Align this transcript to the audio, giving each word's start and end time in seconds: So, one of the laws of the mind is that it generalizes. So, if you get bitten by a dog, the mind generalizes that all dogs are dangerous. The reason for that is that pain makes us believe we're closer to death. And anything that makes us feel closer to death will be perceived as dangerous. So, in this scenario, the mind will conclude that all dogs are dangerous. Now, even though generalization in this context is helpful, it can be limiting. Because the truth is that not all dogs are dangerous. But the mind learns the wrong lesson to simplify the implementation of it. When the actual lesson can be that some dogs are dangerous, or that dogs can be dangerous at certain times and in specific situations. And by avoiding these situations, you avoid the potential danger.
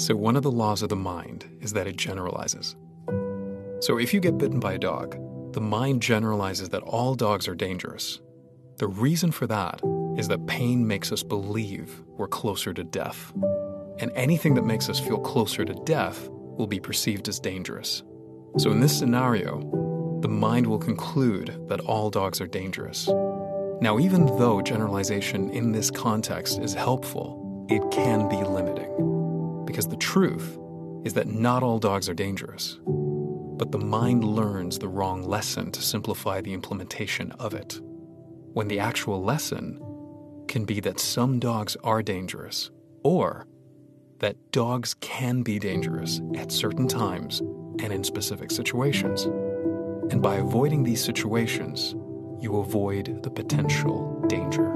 So, 0.00 0.16
one 0.16 0.34
of 0.34 0.42
the 0.42 0.50
laws 0.50 0.80
of 0.80 0.88
the 0.88 0.96
mind 0.96 1.44
is 1.60 1.74
that 1.74 1.86
it 1.86 1.98
generalizes. 1.98 2.74
So, 3.80 3.98
if 3.98 4.14
you 4.14 4.20
get 4.20 4.38
bitten 4.38 4.58
by 4.58 4.72
a 4.72 4.78
dog, 4.78 5.14
the 5.52 5.60
mind 5.60 6.00
generalizes 6.00 6.70
that 6.70 6.82
all 6.84 7.14
dogs 7.14 7.46
are 7.46 7.54
dangerous. 7.54 8.18
The 8.78 8.86
reason 8.86 9.30
for 9.30 9.46
that 9.48 9.82
is 10.16 10.26
that 10.28 10.46
pain 10.46 10.86
makes 10.86 11.12
us 11.12 11.22
believe 11.22 12.00
we're 12.16 12.28
closer 12.28 12.72
to 12.72 12.82
death. 12.82 13.30
And 13.98 14.10
anything 14.14 14.54
that 14.54 14.64
makes 14.64 14.88
us 14.88 14.98
feel 14.98 15.18
closer 15.18 15.66
to 15.66 15.74
death 15.84 16.30
will 16.30 16.66
be 16.66 16.80
perceived 16.80 17.28
as 17.28 17.38
dangerous. 17.38 18.02
So, 18.56 18.70
in 18.70 18.80
this 18.80 18.98
scenario, 18.98 19.60
the 20.22 20.30
mind 20.30 20.66
will 20.66 20.78
conclude 20.78 21.68
that 21.68 21.80
all 21.80 22.08
dogs 22.08 22.40
are 22.40 22.46
dangerous. 22.46 23.06
Now, 23.82 23.98
even 23.98 24.24
though 24.38 24.62
generalization 24.62 25.50
in 25.50 25.72
this 25.72 25.90
context 25.90 26.58
is 26.58 26.72
helpful, 26.72 27.66
it 27.68 27.82
can 27.90 28.30
be 28.30 28.42
limiting. 28.42 29.09
Because 29.80 29.88
the 29.88 29.96
truth 29.96 30.58
is 31.06 31.14
that 31.14 31.26
not 31.26 31.62
all 31.62 31.78
dogs 31.78 32.06
are 32.10 32.14
dangerous. 32.14 32.78
But 32.84 33.72
the 33.72 33.78
mind 33.78 34.22
learns 34.22 34.78
the 34.78 34.88
wrong 34.88 35.22
lesson 35.22 35.72
to 35.72 35.80
simplify 35.80 36.42
the 36.42 36.52
implementation 36.52 37.32
of 37.38 37.54
it. 37.54 37.80
When 38.52 38.68
the 38.68 38.78
actual 38.78 39.24
lesson 39.24 39.80
can 40.48 40.66
be 40.66 40.80
that 40.80 41.00
some 41.00 41.38
dogs 41.38 41.78
are 41.82 42.02
dangerous, 42.02 42.70
or 43.04 43.46
that 44.18 44.52
dogs 44.52 44.92
can 45.00 45.40
be 45.40 45.58
dangerous 45.58 46.20
at 46.36 46.52
certain 46.52 46.86
times 46.86 47.40
and 47.40 47.90
in 47.90 48.04
specific 48.04 48.50
situations. 48.50 49.24
And 50.12 50.20
by 50.20 50.34
avoiding 50.34 50.82
these 50.82 51.02
situations, 51.02 51.94
you 52.38 52.58
avoid 52.58 53.22
the 53.22 53.30
potential 53.30 54.22
danger. 54.28 54.69